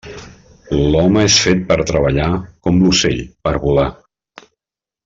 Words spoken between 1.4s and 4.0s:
fet per treballar, com l'ocell per volar.